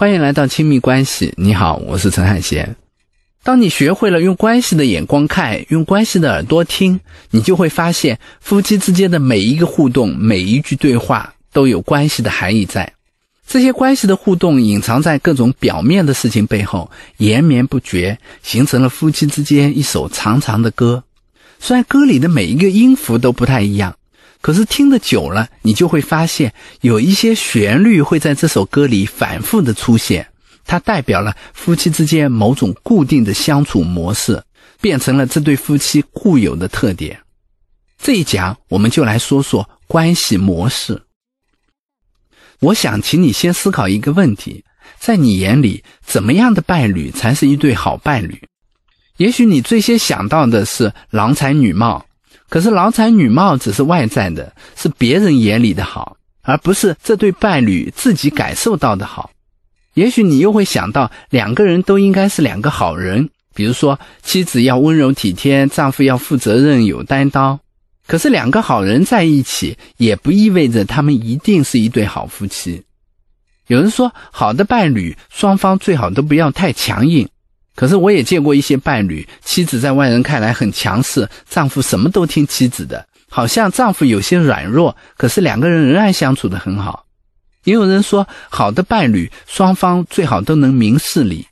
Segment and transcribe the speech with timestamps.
[0.00, 1.34] 欢迎来到亲密关系。
[1.36, 2.74] 你好，我是陈汉贤。
[3.42, 6.98] 当你学会了用关系的眼光看，用关系的耳朵听，
[7.32, 12.94] 你就会发现，夫妻之间的每一个互动、每一句对话都有关系的含义在。
[13.46, 21.04] 这些关系的互动隐藏在各种表面的事情背后，延绵不绝，形成了夫妻之间一首长长的歌。
[21.58, 23.94] 虽然歌里的每一个音符都不太一样。
[24.40, 30.26] 可是听得久了，你就会发现有一些旋律会在这首歌里反复的出现，
[30.64, 34.42] 它代表了夫妻之间某种固定的相处模式，
[34.80, 37.20] 变成了这对夫妻固有的特点。
[38.02, 41.02] 这一讲我们就来说说关系模式。
[42.60, 44.64] 我想请你先思考一个问题：
[44.98, 48.42] 在你眼里，怎么样的伴侣才是一对好伴侣？
[49.18, 52.06] 也许你最先想到的是郎才女貌。
[52.50, 59.30] 可是郎才女貌只是外在的，是别人眼里的好，而不是这对伴侣自己感受到的好。
[59.94, 67.58] 也许你又会想到，两个人都应该是两个好人，比如说妻子要温柔体贴，丈夫要负责任有担当。
[68.06, 72.82] 可是两个好人在一起，也不意味着他们一定是一对好夫妻。
[73.68, 77.28] 有人说，好的伴侣双方最好都不要太强硬。
[77.80, 87.06] 可是我也见过一些伴侣，妻子在外人看来很强势，丈夫什么都听妻子的，好像丈夫有些软弱，可是两个人仍然相处的很好。
[87.64, 91.46] 也有人说，好的伴侣双方最好都能明事理。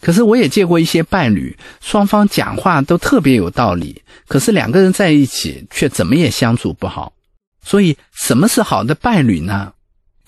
[0.00, 7.12] 可是我也见过一些伴侣，双方讲话都特别有道理，可是两个人在一起却怎么也相处不好。
[7.62, 9.74] 所以，什么是好的伴侣呢？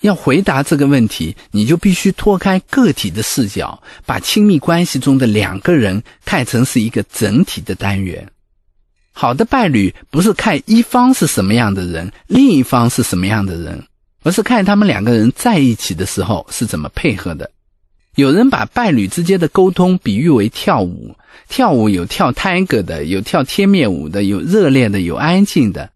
[0.01, 8.27] 要回答这个问题，你就必须脱开个体的视角，把亲密关系中的两个人看成是一个整体的单元。
[9.11, 13.83] 好的伴侣不是看一方是什么样的人，另一方是什么样的人，
[14.21, 17.49] 而是看他们两个人在一起的时候是怎么配合的。
[18.15, 21.15] 有人把伴侣之间的沟通比喻为跳舞，
[21.49, 25.89] 跳舞有跳探戈的，有跳贴面舞的，有热烈的，有安静的。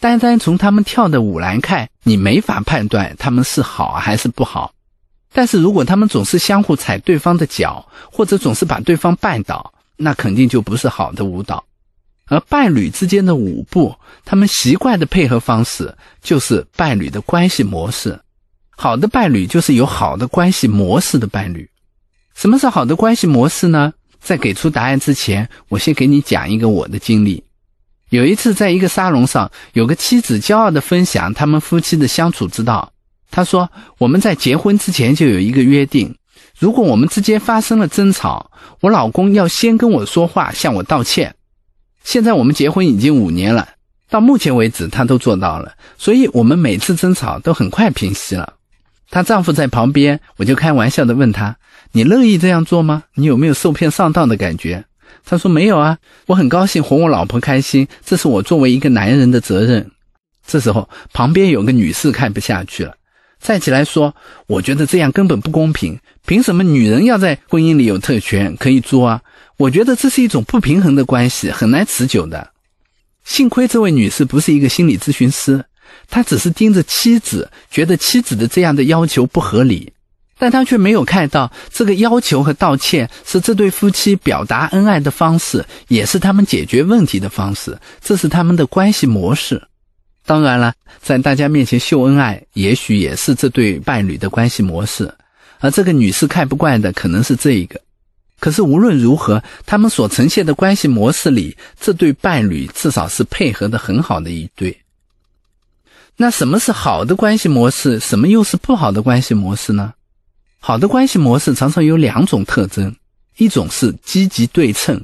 [0.00, 4.72] 单单从他们跳的舞来看，你没法判断他们是好还是不好。
[5.32, 11.64] 但是如果他们总是相互踩对方的脚，或者总是把对方绊倒，那肯定就不是好的舞蹈。
[12.26, 13.94] 而伴侣之间的舞步，
[14.24, 18.18] 他们习惯的配合方式，就是伴侣的关系模式。
[18.70, 21.68] 好的伴侣就是有好的关系模式的伴侣。
[22.34, 23.92] 什么是好的关系模式呢？
[24.20, 27.42] 在给出答案之前，我先给你讲一个我的经历。
[28.10, 32.90] 有一次，在一个沙龙上，有个妻子骄傲地分享他们夫妻的相处之道。
[33.30, 36.16] 她说：“我们在结婚之前就有一个约定，
[36.58, 41.34] 如果我们之间发生了争吵，我老公要先跟我说话，向我道歉。
[42.02, 43.68] 现在我们结婚已经五年了，
[44.08, 48.54] 到目前为止他都做到了，所以我们每次争吵都很快平息了。”
[49.10, 51.56] 她丈夫在旁边，我就开玩笑地问他
[51.92, 53.04] ：“你乐意这样做吗？
[53.14, 54.86] 你有没有受骗上当的感觉？”
[55.24, 59.90] 他说没有啊，我很高兴哄我老婆开心，这是我作为一个男人的责任。
[60.46, 62.94] 这时候旁边有个女士看不下去了，
[63.40, 64.14] 站起来说
[64.48, 69.22] ：“我觉得这样根本不公平，凭什么女人要在婚姻里有特权可以作啊？
[69.58, 72.50] 我觉得这是一种不平衡的关系，很难持久的。”
[73.24, 75.62] 幸亏这位女士不是一个心理咨询师，
[76.08, 79.92] 她只是盯着妻子，觉得妻子的这样的要求不合理。
[80.38, 87.76] 但他却没有看到，这个要求和道歉是这对夫妻表达恩爱的方式，也是他们解决问题的方式。
[88.00, 89.60] 这是他们的关系模式。
[90.24, 95.12] 当然了，在大家面前秀恩爱，也许也是这对伴侣的关系模式。
[95.58, 97.80] 而这个女士看不惯的可能是这一个。
[98.38, 104.78] 可是无论如何，他们所呈现的关系模式里，这对伴侣至少是配合的很好的一对。
[106.16, 107.98] 那什么是好的关系模式？
[107.98, 109.94] 什么又是不好的关系模式呢？
[110.60, 112.94] 好的关系模式常常有两种特征，
[113.36, 115.02] 一种是积极对称。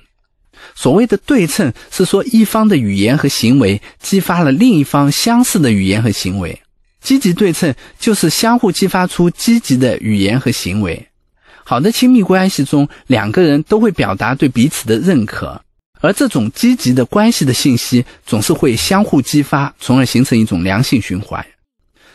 [0.74, 6.60] 所谓的对称，是说一方的语言和行为激发了另一方相似的语言和行为。
[7.00, 11.06] 积极对称就是相互激发出积极的语言和行为。
[11.62, 15.60] 好的亲密关系中，两个人都会表达对彼此的认可，
[16.00, 21.44] 而这种积极的关系的信息总是会相互激发，从而形成一种良性循环。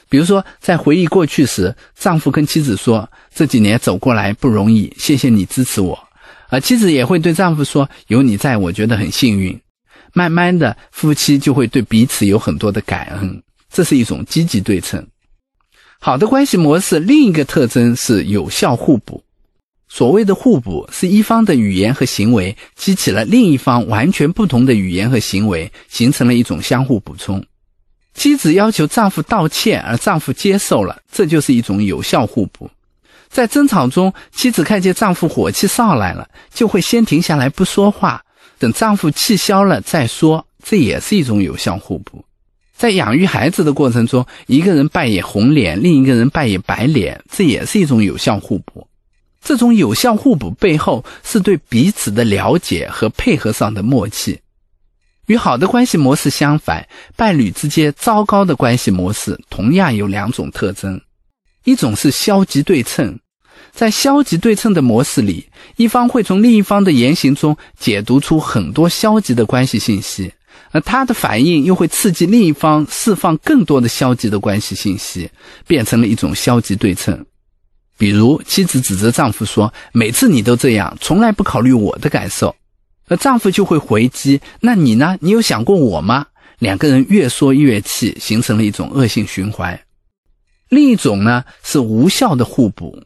[0.10, 5.98] 比如说，在回忆过去时，丈夫跟妻子说：“这几年走过来不容易，谢谢你支持我。”
[6.50, 9.58] 而妻子也会对丈夫说：“有你在，我觉得很幸运。”
[10.14, 15.06] 慢慢的，夫妻就会对彼此有很多的感恩，这是一种积极对称。
[16.00, 19.24] 好的关系模式另一个特征是有效互补。
[19.88, 27.44] 所谓的互补，是一方的语言和行为激起了另一方完全不同的语言和行为，形成了一种相互补充。
[28.14, 32.70] 妻子要求丈夫道歉，而丈夫接受了，这就是一种有效互补。
[33.30, 38.24] 在争吵中，妻子看见丈夫火气上来了，就会先停下来不说话，
[38.58, 42.26] 等丈夫气消了再说，这也是一种有效互补。
[42.76, 48.88] 在养育孩子的过程中，一个人扮演红脸，另一个人扮演白脸，这也是一种有效互补。
[49.42, 54.40] 这种有效互补背后是对彼此的了解和配合上的默契。
[55.30, 61.00] 与好的关系模式相反，伴侣之间糟糕的关系模式同样有两种特征：
[61.66, 63.20] 一种是消极对称，
[63.72, 70.34] 在消极对称的模式里，一方会从另一方的言行中解读出很多消极的关系信息，
[70.72, 75.30] 而他的反应又会刺激另一方释放更多的消极的关系信息，
[75.68, 77.24] 变成了一种消极对称。
[78.00, 82.56] 比如，妻子指责丈夫说：“每次你都这样，从来不考虑我的感受。”
[83.10, 85.18] 而丈夫就会回击：“那你呢？
[85.20, 86.28] 你有想过我吗？”
[86.60, 89.80] 两个人越说越气，形成了一种恶性循环。
[90.70, 93.02] 另一种呢是无效的互补。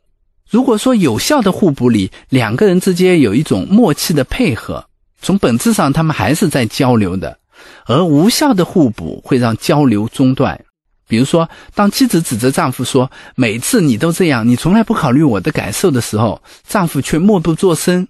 [0.50, 4.86] 如果说有效的互补里，两个人之间有一种默契的配合，
[5.22, 7.38] 从本质上他们还是在交流的；
[7.86, 10.60] 而无效的互补会让交流中断。
[11.08, 18.08] 比如说，当妻子指责丈夫说：“每次你都这样，你从来不考虑我的感受”的时候，丈夫却默不作声。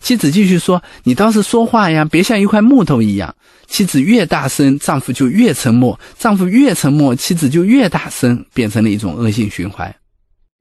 [0.00, 3.34] 妻子继续说：“你倒是说话呀，别像一块木头一样。”
[3.66, 9.92] 妻子越大声，丈夫就越沉默；丈夫越沉默，妻子就越大声，变成了一种恶性循环。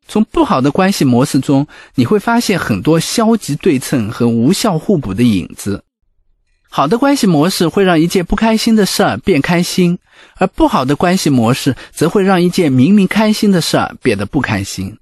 [0.07, 5.83] 从不好的关系模式中，你会发现很多消极对称和无效互补的影子。
[6.69, 9.97] 好的关系模式会让一件不开心的事儿变开心，
[10.37, 14.97] 而不好的关系模式则会让一件明明开心的事儿变得不开心。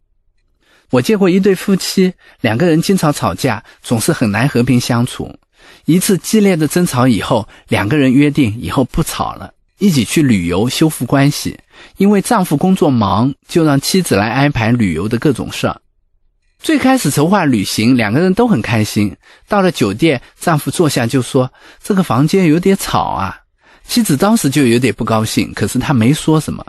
[0.94, 5.36] 我见过一对夫妻，两个人经常吵架，总是很难和平相处。
[5.86, 11.58] 一次激烈的争吵以后，两个人约定以后不吵了，一起去旅游修复关系。
[11.98, 15.82] 因为丈夫工作忙，就让妻子来安排旅游的各种事儿。
[16.60, 19.18] 最开始筹划旅行，两个人都很开心。
[19.48, 21.52] 到了酒店，丈夫坐下就说
[21.84, 23.40] ：“这个房间有点吵啊。”
[23.88, 26.64] 妻子当时就有点不高兴，可是她没说什么。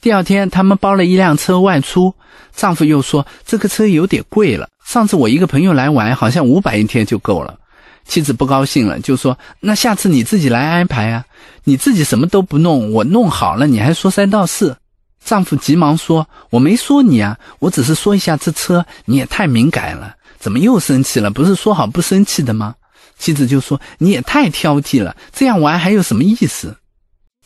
[0.00, 2.14] 第二天，他们包了一辆车外出。
[2.54, 7.58] 丈夫又说：“这个车有点贵了，上次我一个朋友来玩，好像五百一天就够了。”
[8.06, 11.24] 妻子不高兴了，就说：“那下次你自己来安排啊，
[11.64, 14.76] 你自己什么都不弄，我弄好了，你还说三道四。”
[15.24, 21.30] 丈夫急忙说：“我没说你啊，我只是说一下这车，你也太敏感了，怎么又生气了？
[21.30, 22.74] 不是说好不生气的吗？”
[23.18, 26.76] 妻子就说：“你也太挑剔了，这样玩还有什么意思？”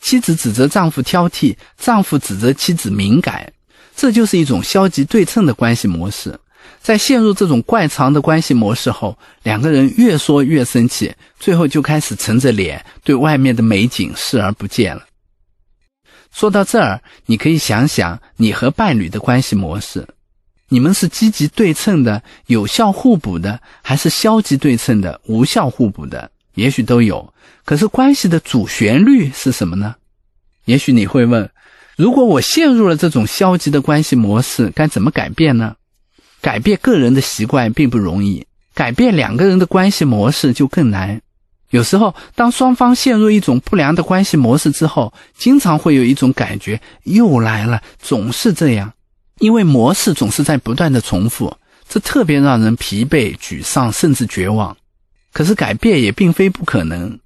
[0.01, 3.51] 妻子指责丈夫挑剔，丈夫指责妻子敏感，
[3.95, 6.39] 这就是一种消极对称的关系模式。
[6.81, 15.03] 在陷入这种怪藏的关系模式后，两个人越说越生气，最后就开始沉着脸对外面的美景视而不见了。
[16.31, 20.07] 说到这儿，你可以想想你和伴侣的关系模式：
[20.69, 26.31] 你们是积极对称的、有效互补的，还是消极对称的、无效互补的？
[26.59, 27.33] 也许都有。
[27.65, 29.95] 可是关系的主旋律是什么呢？
[30.65, 31.49] 也许你会问：
[31.95, 35.75] 如果我陷入了这种消极的关系模式，该怎么改变呢？
[36.41, 41.21] 改变个人的习惯并不容易，改变两个人的关系模式就更难。
[41.71, 48.93] 有时候，当双方陷入一种不良的关系模式之后，经常会有一种感觉又来了，总是这样，
[49.39, 51.55] 因为模式总是在不断的重复，
[51.87, 54.75] 这特别让人疲惫、沮丧，甚至绝望。
[55.31, 57.19] 可是改变也并非不可能。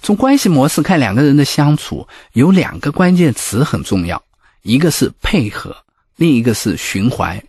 [0.00, 4.22] 从关系模式看，两个人的相处有两个关键词很重要，
[4.62, 5.76] 一个是配合，
[6.16, 7.42] 另一个是循环。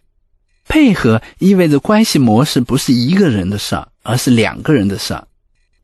[0.67, 5.27] 配合意味着关系模式不是一个人的事儿，而是两个人的事儿。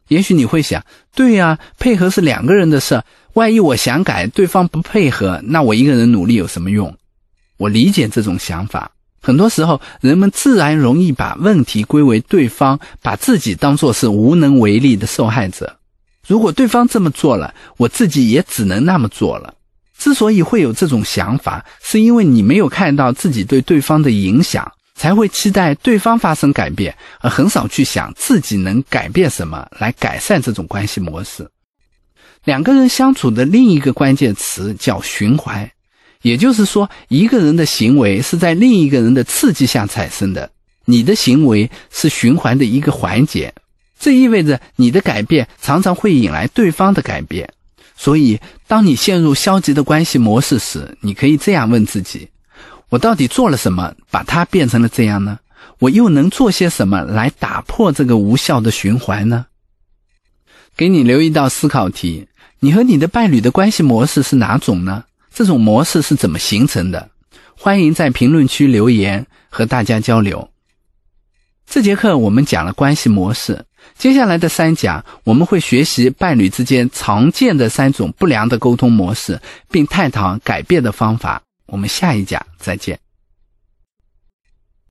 [0.07, 0.83] 也许你会想，
[1.13, 6.95] 对呀，配合是两个人的事儿，万一我想改，对方不配合，那我一个人努力有什么用？
[7.57, 8.91] 我理解这种想法。
[9.29, 15.77] 很多时候，人们自然容易把问题归为对方，把自己当作是无能为力的受害者。
[16.27, 19.53] 如果对方这么做了，我自己也只能那么做了。
[20.00, 31.48] 之所以会有这种想法，是因为你没有看到自己对对方的影响，才会期待对方发生改变，而很少去想自己能改变什么来改善这种关系模式。
[32.45, 35.69] 两个人相处的另一个关键词叫循环，
[36.21, 40.51] 也就是说，一个人的行为是在另一个人的刺激下产生的，
[40.85, 43.53] 你的行为是循环的一个环节。
[43.97, 47.49] 这意味着你的改变常常会引来对方的改变，
[47.97, 52.29] 所以当你陷入消极的关系模式时，你可以这样问自己：
[52.89, 55.39] 我到底做了什么，把它变成了这样呢？
[55.79, 59.45] 我又能做些什么来打破这个无效的循环呢？
[60.75, 62.27] 给你留一道思考题：
[62.59, 65.05] 你和你的伴侣的关系模式是哪种呢？
[65.39, 67.10] 这种模式是怎么形成的？
[67.58, 70.50] 欢迎在评论区留言，和大家交流。
[71.65, 73.63] 这节课我们讲了关系模式，
[73.98, 79.39] 接下来的三讲我们会学习伴侣之间常见的三种不良的沟通模式，
[79.72, 81.41] 并探讨改变的方法。
[81.67, 83.00] 我们下一讲再见。